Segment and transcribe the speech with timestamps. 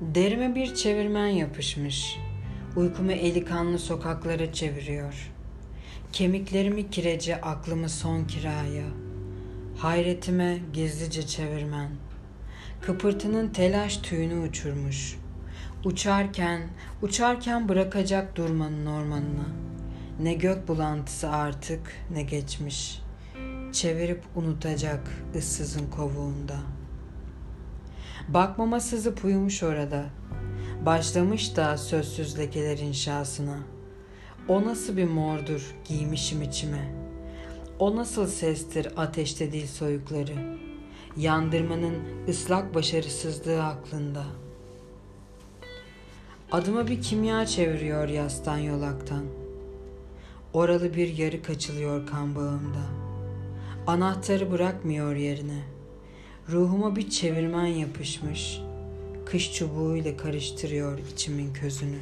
[0.00, 2.18] Derime bir çevirmen yapışmış.
[2.76, 5.30] Uykumu eli kanlı sokaklara çeviriyor.
[6.12, 8.86] Kemiklerimi kirece aklımı son kiraya.
[9.76, 11.90] Hayretime gizlice çevirmen.
[12.80, 15.16] Kıpırtının telaş tüyünü uçurmuş.
[15.84, 16.62] Uçarken,
[17.02, 19.46] uçarken bırakacak durmanın ormanına.
[20.20, 23.02] Ne gök bulantısı artık ne geçmiş.
[23.72, 26.56] Çevirip unutacak ıssızın kovuğunda.
[28.28, 30.04] Bakmama sızıp uyumuş orada.
[30.86, 33.58] Başlamış da sözsüz lekeler inşasına.
[34.48, 36.94] O nasıl bir mordur giymişim içime.
[37.78, 40.58] O nasıl sestir ateşte dil soyukları.
[41.16, 41.94] Yandırmanın
[42.28, 44.24] ıslak başarısızlığı aklında.
[46.52, 49.24] Adıma bir kimya çeviriyor yastan yolaktan.
[50.52, 52.84] Oralı bir yarı kaçılıyor kan bağımda.
[53.86, 55.77] Anahtarı bırakmıyor yerine.
[56.52, 58.60] Ruhuma bir çevirmen yapışmış.
[59.26, 61.98] Kış çubuğuyla karıştırıyor içimin közünü.